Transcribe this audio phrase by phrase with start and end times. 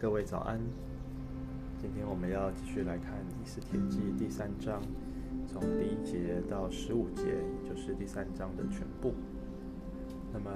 [0.00, 0.60] 各位早安。
[1.76, 4.80] 今天我们要继续来看《以斯帖记》第三章，
[5.44, 9.12] 从第一节到十五节，也就是第三章的全部。
[10.32, 10.52] 那么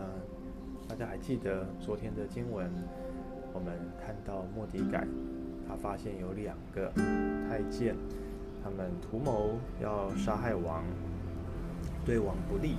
[0.88, 2.70] 大家还记得昨天的经文？
[3.52, 3.72] 我们
[4.06, 5.04] 看到莫迪改，
[5.66, 6.88] 他发现有两个
[7.48, 7.96] 太监，
[8.62, 10.84] 他们图谋要杀害王，
[12.04, 12.74] 对王不利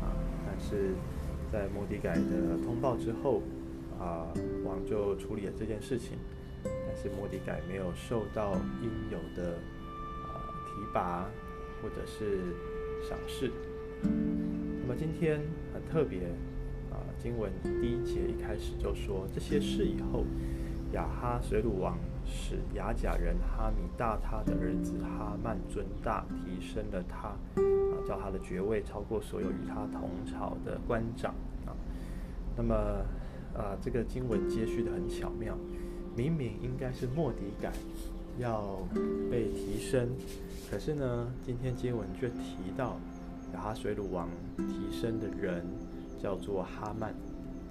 [0.00, 0.08] 啊。
[0.46, 0.94] 但是
[1.52, 3.42] 在莫迪改的通报之后，
[4.00, 4.26] 啊，
[4.64, 6.18] 王就处理了这件事情。
[6.62, 9.52] 但是末底改没有受到应有的
[10.24, 11.26] 啊提拔
[11.80, 12.40] 或者是
[13.08, 13.50] 赏识。
[14.02, 15.40] 那么今天
[15.72, 16.20] 很特别
[16.90, 17.00] 啊。
[17.16, 20.24] 经文第一节一开始就说，这些事以后，
[20.92, 31.34] 亚哈随鲁王使亚甲人哈米大他的儿子哈曼尊大，提升了他，啊，叫他的爵位超过所有与他同朝的官长
[31.66, 31.72] 啊。
[32.56, 32.74] 那么，
[33.54, 35.56] 啊，这个经文接续得很巧妙，
[36.16, 37.72] 明明应该是末底改
[38.38, 38.86] 要
[39.30, 40.08] 被提升，
[40.70, 42.98] 可是呢，今天经文却提到
[43.54, 45.64] 亚哈水鲁王提升的人。
[46.22, 47.14] 叫做哈曼，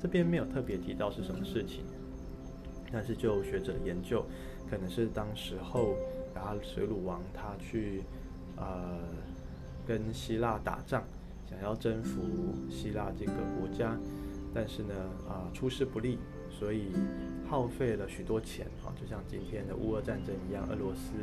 [0.02, 1.83] 这边没有特别提到是什么事情，
[2.91, 4.25] 但是就学者研究，
[4.67, 5.93] 可能是当时候
[6.33, 8.02] 亚哈水鲁王他去
[8.58, 8.97] 呃
[9.86, 11.03] 跟希腊打仗，
[11.47, 12.23] 想要征服
[12.71, 13.95] 希腊这个国家，
[14.53, 14.94] 但是呢
[15.28, 16.17] 啊、出师不利，
[16.50, 16.92] 所以
[17.50, 21.14] 耗费了许多钱啊，就像今天的乌俄战争一样，俄罗斯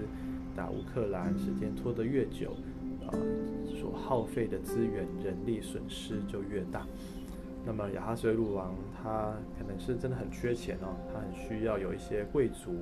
[0.54, 2.56] 打乌克兰时间拖得越久，
[3.06, 3.10] 啊、
[3.66, 6.86] 所耗费的资源人力损失就越大。
[7.64, 12.80] 那么亚哈随鲁王他可能是真的很缺钱哦，他很需要有一些贵族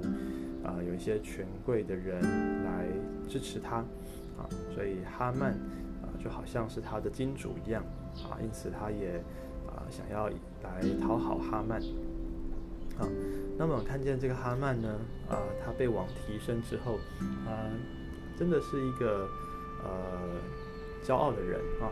[0.62, 2.20] 啊、有一些权贵的人
[2.65, 2.87] 来
[3.27, 3.77] 支持他
[4.37, 5.53] 啊，所以哈曼
[6.03, 7.83] 啊就好像是他的金主一样
[8.28, 9.22] 啊，因此他也
[9.91, 10.29] 想要
[10.63, 11.81] 来讨好哈曼
[12.99, 13.09] 啊。
[13.57, 16.99] 那么我们看见这个哈曼呢啊，他被王提升之后
[17.47, 17.71] 啊，
[18.39, 19.28] 真的是一个
[19.83, 20.41] 呃
[21.05, 21.91] 骄傲的人啊。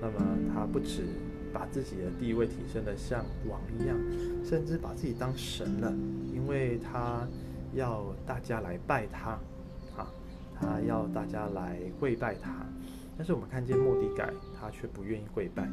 [0.00, 1.04] 那么他不止。
[1.54, 3.94] 把自己的地位提升得像王一样，
[4.42, 5.92] 甚至把自己当神了，
[6.32, 7.28] 因为他
[7.74, 9.32] 要大家来拜他，
[9.94, 10.08] 啊，
[10.58, 12.64] 他要大家来跪拜他。
[13.18, 15.68] 但是我们看见莫迪改，他却不愿意跪拜。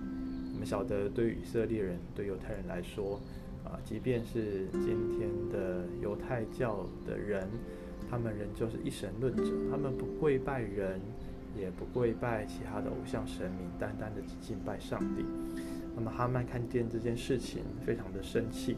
[0.60, 3.18] 我们晓得，对于以色列人、对犹太人来说，
[3.64, 7.48] 啊，即便是今天的犹太教的人，
[8.12, 11.00] 他们仍旧是一神论者，他们不跪拜人。
[11.58, 15.26] 也不跪拜其他的偶像神明，单单的只敬拜上帝。
[15.96, 18.78] 那么哈曼看见这件事情，非常的生气。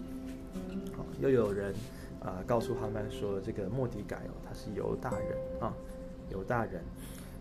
[0.96, 1.74] 好，又有人
[2.22, 5.74] 啊、告诉哈曼说，这个莫迪改哦，他是犹大人啊，
[6.32, 6.82] 犹大人。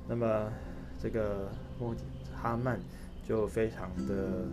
[0.08, 0.52] 那么
[0.98, 1.48] 这个
[1.78, 2.02] 莫迪
[2.34, 2.80] 哈曼
[3.30, 4.44] 就非常的、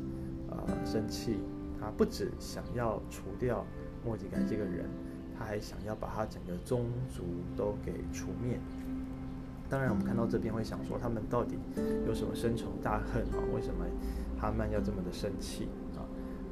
[0.52, 1.40] 呃、生气，
[1.82, 3.66] 他不止想要除掉
[4.06, 4.88] 末底改这个人，
[5.36, 7.24] 他还想要把他整个宗族
[7.56, 8.60] 都给除灭。
[9.68, 11.58] 当然，我们看到这边会想说，他们到底
[12.06, 13.42] 有什么深仇大恨啊？
[13.52, 13.84] 为什么
[14.40, 16.06] 哈曼要这么的生气啊？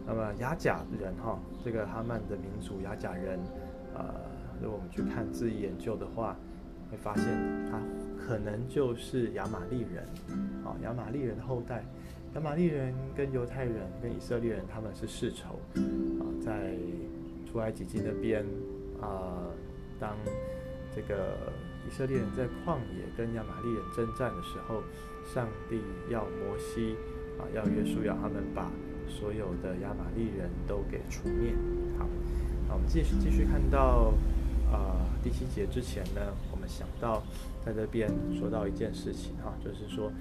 [0.07, 3.39] 那么亚甲人哈，这个哈曼的民族亚甲人，
[3.93, 4.03] 呃，
[4.59, 6.35] 如果我们去看字义研究的话，
[6.89, 7.25] 会发现
[7.69, 7.79] 他
[8.17, 10.03] 可能就是亚玛力人
[10.65, 11.85] 啊，亚玛力人的后代。
[12.35, 15.57] 亚玛力人跟犹太人跟以色列人他们是世仇
[16.19, 16.75] 啊，在
[17.49, 18.45] 出埃及记那边
[19.01, 19.47] 啊，
[19.99, 20.15] 当
[20.95, 21.37] 这个。
[21.87, 24.81] 以色列人在旷野跟亚玛力人征战的时候，
[25.31, 25.79] 上帝
[26.09, 26.95] 要摩西
[27.37, 28.71] 啊，要约书亚他们把
[29.07, 31.53] 所有的亚玛力人都给除灭。
[31.99, 32.07] 好，
[32.67, 34.11] 那我们继续继续看到
[34.73, 37.21] 啊、第七节之前呢，我们想到
[37.63, 40.11] 在这边说到一件事情哈，就是说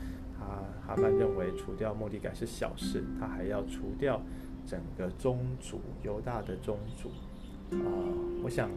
[0.44, 4.21] 啊哈曼认为除掉末底改是小事，他还要除掉
[4.66, 7.09] 整个宗族犹大的宗族
[7.77, 7.88] 啊、
[8.43, 8.71] 我想。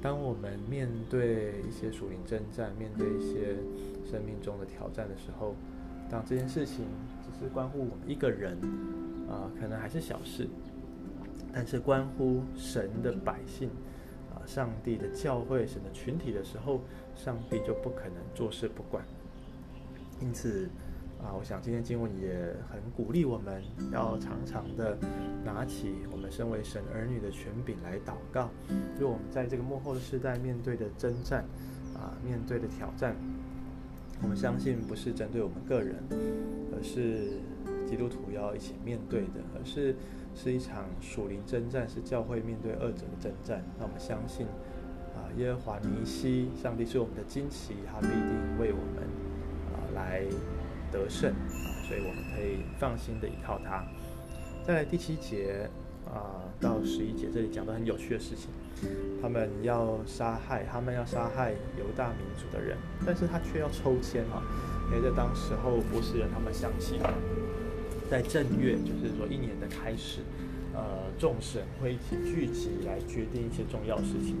[0.00, 3.56] 当我们面对一些属灵征战，面对一些
[4.08, 5.56] 生命中的挑战的时候，
[6.08, 6.84] 当这件事情
[7.20, 8.56] 只是关乎我们一个人，
[9.28, 10.46] 啊、可能还是小事，
[11.52, 13.70] 但是关乎神的百姓，
[14.32, 16.80] 啊、上帝的教会、神的群体的时候，
[17.16, 19.04] 上帝就不可能坐视不管。
[20.20, 20.70] 因此。
[21.22, 23.62] 啊，我想今天经文也很鼓励我们，
[23.92, 24.96] 要常常的
[25.44, 28.48] 拿起我们身为神儿女的权柄来祷告。
[28.94, 31.44] 因为我们在这个幕后的时代面对的征战，
[31.94, 33.16] 啊，面对的挑战，
[34.22, 35.96] 我们相信不是针对我们个人，
[36.72, 37.40] 而是
[37.84, 39.96] 基督徒要一起面对的，而是
[40.36, 43.62] 是一场属灵征战，是教会面对恶者的征战。
[43.76, 44.46] 那我们相信，
[45.16, 49.02] 啊，耶和华尼西，上帝是我们的旌旗，他必定为我们
[49.74, 50.22] 啊来。
[50.92, 53.84] 得胜啊，所以我们可以放心的依靠他。
[54.66, 55.68] 再来第七节
[56.06, 58.50] 啊到十一节这里讲到很有趣的事情，
[59.22, 62.76] 他们要杀害，他们要杀害犹大民族的人，
[63.06, 64.42] 但是他却要抽签啊，
[64.90, 66.98] 因为在当时候波斯人他们相信，
[68.10, 70.20] 在正月就是说一年的开始，
[70.74, 74.36] 呃，众神会一起聚集来决定一些重要事情，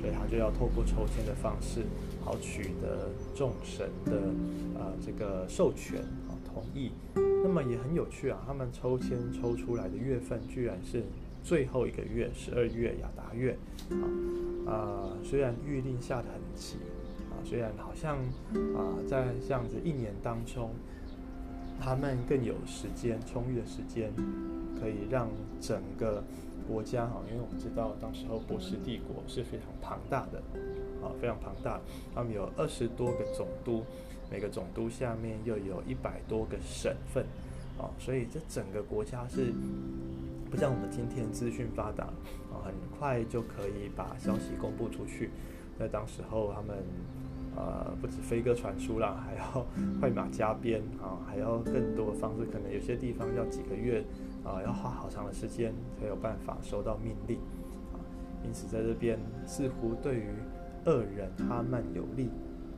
[0.00, 1.80] 所以他就要透过抽签的方式，
[2.24, 4.12] 好取得众神的
[4.78, 6.92] 呃这个授权啊同意。
[7.42, 11.02] 那么也很有趣啊，他们抽签抽出来的月份居然是
[11.42, 13.56] 最后一个月，十二月雅达月
[13.90, 14.04] 啊
[14.70, 16.76] 啊、虽然諭令下得很急
[17.30, 18.18] 啊，虽然好像
[18.76, 20.70] 啊在这样子一年当中，
[21.80, 24.12] 他们更有时间充裕的时间，
[24.78, 25.28] 可以让
[25.60, 26.22] 整个
[26.70, 30.38] 国家哈，因为我们知道当时候波斯帝国是非常庞大的
[31.02, 31.80] 啊，非常庞大，
[32.14, 33.82] 他们有二十多个总督。
[34.30, 37.24] 每个总督下面又有一百多个省份，
[37.76, 39.52] 啊，所以这整个国家是
[40.48, 42.04] 不像我们今天资讯发达，
[42.52, 45.30] 啊，很快就可以把消息公布出去。
[45.76, 46.76] 那当时候他们，
[47.56, 49.66] 呃，不止飞鸽传书啦，还要
[49.98, 54.04] 快马加鞭啊，还要更多的方式，可能有些地方要几个月，
[54.44, 57.38] 啊，要花好长的时间才有办法收到命令，
[57.92, 58.00] 啊，
[58.44, 60.28] 因此在这边似乎对于
[60.86, 62.30] 恶人哈曼有利。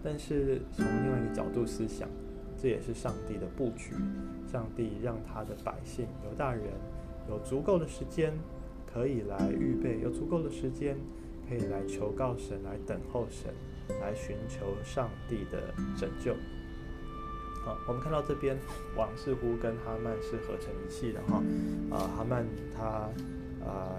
[0.03, 2.09] 但是从另外一个角度思想，
[2.61, 3.95] 这也是上帝的布局。
[4.51, 6.65] 上帝让他的百姓犹大人
[7.29, 8.35] 有足够的时间
[8.93, 10.97] 可以来预备，有足够的时间
[11.49, 13.55] 可以来求告神，来等候神，
[14.01, 16.35] 来寻求上帝的拯救。
[17.65, 18.57] 好，我们看到这边
[18.97, 21.43] 王似乎跟哈曼是合成一气的哈。
[21.91, 22.85] 啊，哈曼他
[23.65, 23.97] 啊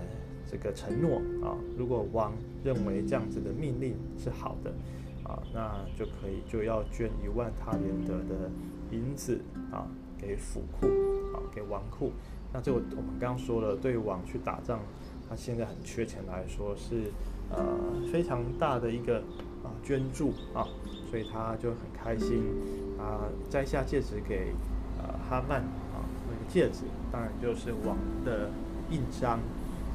[0.49, 2.33] 这个承诺啊，如果王
[2.63, 4.73] 认为这样子的命令是好的。
[5.23, 8.51] 啊，那就可以就要捐一万他连得的
[8.91, 9.39] 银子
[9.71, 9.87] 啊，
[10.17, 10.85] 给府库
[11.33, 12.11] 啊，给王库。
[12.51, 14.81] 那这个我们刚刚说了，对王去打仗，
[15.29, 17.03] 他现在很缺钱来说是
[17.49, 17.65] 呃
[18.11, 19.19] 非常大的一个
[19.63, 20.67] 啊捐助啊，
[21.13, 22.43] 所以他就很开心
[22.97, 24.51] 啊，摘下戒指给
[24.97, 27.95] 呃哈曼啊，那个戒指当然就是王
[28.25, 28.49] 的
[28.89, 29.33] 印章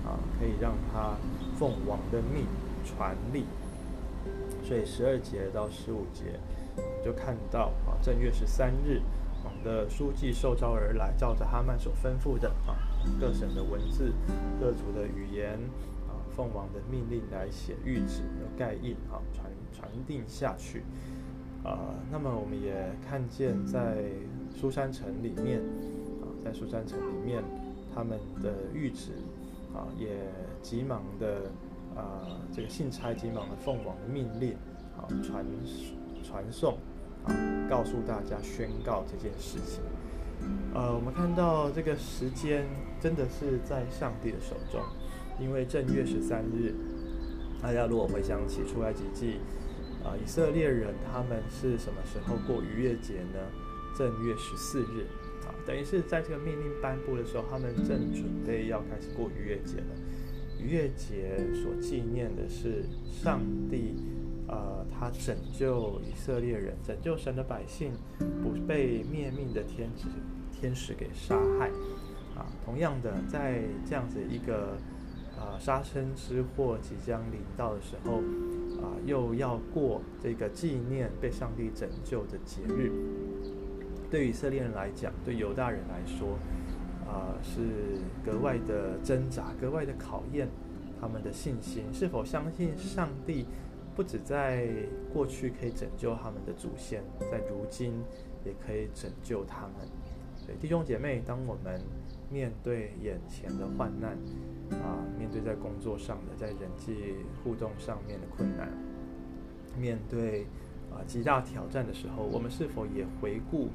[0.06, 1.16] 啊，可以让他
[1.58, 2.46] 奉王的命
[2.84, 3.44] 传令。
[4.62, 6.38] 所以十二节到十五节，
[7.04, 9.00] 就看到啊，正月十三日，
[9.44, 12.78] 王的书记受召而来，照着哈曼所吩咐的啊，
[13.18, 14.12] 各省的文字、
[14.60, 15.58] 各族的语言
[16.38, 20.84] 凤，王的命令来写谕旨，有盖印啊，传传递下去
[21.64, 21.96] 啊。
[22.12, 24.04] 那么我们也看见在
[24.54, 25.58] 苏山城里面
[26.22, 27.42] 啊，在苏山城里面，
[27.92, 29.14] 他们的谕旨
[29.74, 30.06] 啊，也
[30.62, 31.50] 急忙的。
[31.96, 34.52] 啊、这个信差急忙的凤王的命令，
[34.96, 35.44] 啊，传
[36.22, 36.74] 传送，
[37.24, 37.34] 啊，
[37.68, 39.82] 告诉大家宣告这件事情。
[40.72, 42.64] 呃，我们看到这个时间
[43.00, 44.80] 真的是在上帝的手中，
[45.40, 46.74] 因为正月十三日，
[47.62, 49.38] 大家如果回想起出埃及记，
[50.04, 53.38] 啊，以色列人他们是什么时候过逾越节呢？
[53.96, 55.06] 正月十四日，
[55.44, 59.96] 啊，等于是在这个命令颁布的时候，他们正准备要开始过逾越节了。
[60.60, 63.40] 逾越节所纪念的是上
[63.70, 63.94] 帝，
[64.48, 67.92] 呃，他拯救以色列人，拯救神的百姓
[68.42, 70.06] 不被灭命的天使
[70.52, 71.68] 天使给杀害，
[72.36, 74.76] 啊，同样的，在这样子一个
[75.38, 78.16] 啊杀身之祸即将临到的时候，
[78.82, 82.90] 啊，又要过这个纪念被上帝拯救的节日，
[84.10, 86.36] 对以色列人来讲，对犹大人来说。
[87.10, 87.62] 啊、是
[88.22, 90.46] 格外的挣扎，格外的考验
[91.00, 93.46] 他们的信心，是否相信上帝
[93.96, 94.68] 不止在
[95.10, 97.94] 过去可以拯救他们的祖先，在如今
[98.44, 99.88] 也可以拯救他们。
[100.36, 101.80] 所以弟兄姐妹，当我们
[102.30, 104.12] 面对眼前的患难，
[104.72, 108.70] 啊，面对在工作上的，在人际互动上面的困难，
[109.78, 110.46] 面对
[110.90, 113.68] 啊极大挑战的时候，我们是否也回顾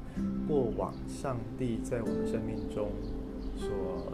[0.46, 2.90] 过往上帝在我们生命中？
[3.56, 3.70] 所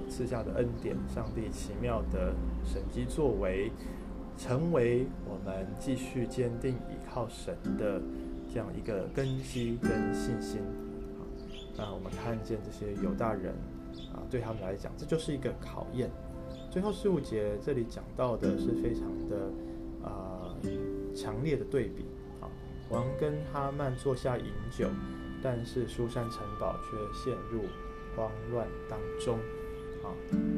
[0.06, 3.72] 赐下的恩典，上帝奇妙的神迹作为，
[4.36, 8.02] 成为我们继续坚定倚靠神的
[8.52, 10.60] 这样一个根基跟信心。
[10.60, 11.24] 啊，
[11.74, 13.54] 那我们看见这些犹大人
[14.12, 16.10] 啊，对他们来讲，这就是一个考验。
[16.70, 19.50] 最后十五节这里讲到的是非常的
[20.02, 20.54] 啊
[21.14, 22.04] 强烈的对比
[22.40, 22.48] 啊，
[22.90, 24.88] 王跟哈曼坐下饮酒，
[25.42, 27.64] 但是苏珊城堡却陷入。
[28.16, 29.38] 慌乱当中，
[30.02, 30.10] 啊，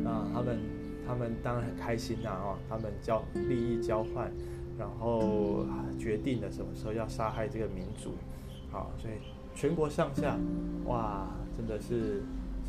[0.03, 0.59] 那他们
[1.07, 4.33] 他们当然很开心呐，啊，他们交利益交换，
[4.79, 5.67] 然后
[5.99, 8.15] 决定了什么时候要杀害这个民族，
[8.73, 9.15] 啊，所以
[9.55, 10.39] 全国上下，
[10.87, 12.23] 哇，真的是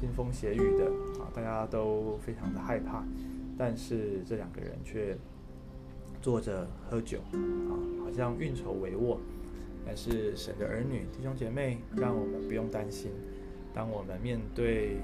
[0.04, 0.86] 腥风血雨的
[1.22, 3.02] 啊，大家都非常的害怕。
[3.58, 5.16] 但是这两个人却
[6.22, 7.72] 坐着喝酒啊，
[8.04, 9.18] 好像运筹帷幄。
[9.86, 13.12] 但是神的儿女弟兄姐妹，让我们不用担心。
[13.74, 14.98] 当我们面对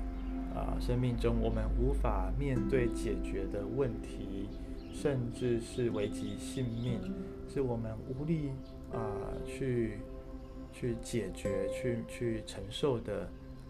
[0.54, 4.50] 啊生命中我们无法面对解决的问题，
[4.92, 7.00] 甚至是危及性命，
[7.48, 8.50] 是我们无力
[8.92, 9.00] 啊
[9.46, 10.00] 去
[10.74, 13.30] 去解决、去去承受的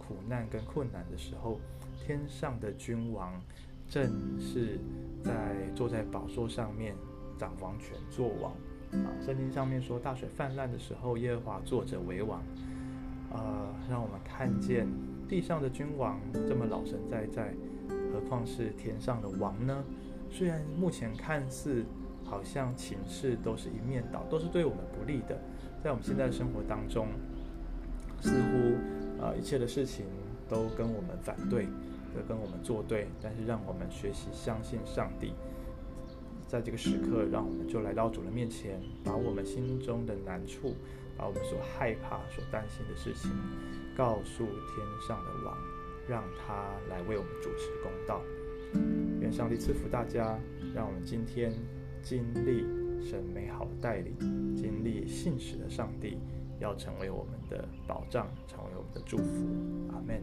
[0.10, 1.60] 苦难跟困难的时候，
[2.04, 3.39] 天上的君王。
[3.92, 4.08] 正
[4.39, 4.78] 是
[5.24, 5.34] 在
[5.74, 6.94] 坐在宝座上面
[7.39, 8.51] 掌王权作王
[9.04, 9.10] 啊！
[9.25, 12.39] 圣经上面说，大水泛滥的时候，耶和华坐着为王。
[13.32, 14.88] 呃，让我们看见
[15.28, 17.51] 地上的君王这么老神在在，
[18.13, 19.84] 何况是天上的王呢？
[20.30, 21.84] 虽然目前看似
[22.24, 25.36] 好像情势都是一面倒，都是对我们不利的，
[25.84, 27.08] 在我们现在的生活当中，
[28.22, 28.78] 似乎
[29.21, 30.05] 呃一切的事情
[30.47, 31.67] 都跟我们反对。
[32.11, 35.31] 都跟我们作对，但是让我们学习相信上帝，
[36.47, 40.73] 在这个时刻，让我们就来到主的面前，把我们心中的难处，
[41.15, 43.29] 把我们所害怕、所担心的事情，
[43.95, 45.55] 告诉天上的王，
[46.07, 48.23] 让他来为我们主持公道。
[49.21, 50.35] 愿上帝赐福大家，
[50.73, 51.53] 让我们今天
[52.01, 52.65] 经历
[53.07, 54.15] 神美好的带领，
[54.55, 56.17] 经历信实的上帝
[56.60, 59.94] 要成为我们的保障，成为我们的祝福。
[59.94, 60.22] 阿门。